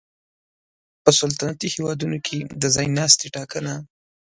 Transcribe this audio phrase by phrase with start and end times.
[1.03, 3.73] په سلطنتي هېوادونو کې د ځای ناستي ټاکنه